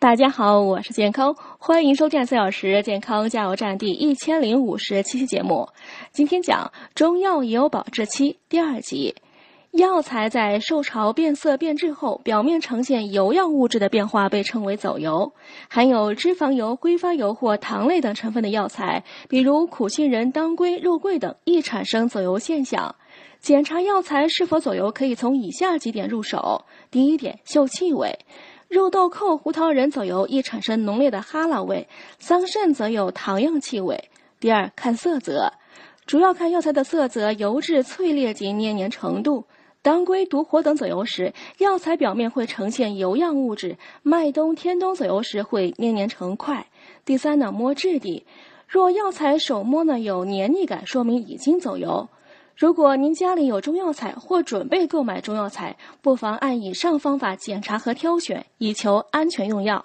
[0.00, 5.70] 大家好，我是健康，欢迎收看四小时健康加油站第一千零五十七期节目。
[6.12, 9.16] 今天讲中药也有保质期第二集。
[9.72, 15.32] 药材在受潮变色变质后，表面呈现油样物质的变化被称为走油。
[15.68, 22.94] 含有脂肪油、挥发油或糖类等成分的药材，比如苦杏仁、当归、肉桂等，易产生走油现象。
[23.40, 26.66] 检查药材是否走油，可以从以下几点入手。
[26.92, 28.20] 第一点，嗅气味。
[28.68, 31.88] 肉豆蔻、胡桃仁走油易产生浓烈的哈喇味，
[32.18, 34.10] 桑葚则有糖样气味。
[34.40, 35.54] 第二，看色泽，
[36.04, 39.46] 主要看药材的色泽、油质脆裂及黏黏程度。
[39.80, 46.66] 当归、独活等走油时，药材表面会呈现油样物质；麦冬、天冬走油时会黏黏成块。
[47.06, 48.26] 第三呢，摸质地，
[48.66, 52.10] 若药材手摸呢有黏腻感，说明已经走油。
[52.58, 59.84] 如果您家里有中药材或准备购买中药材，不妨按以上方法检查和挑选，以求安全用药。